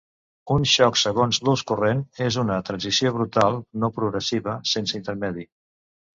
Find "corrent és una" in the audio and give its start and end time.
1.71-2.57